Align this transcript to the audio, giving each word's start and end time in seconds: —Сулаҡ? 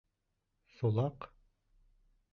—Сулаҡ? 0.77 1.31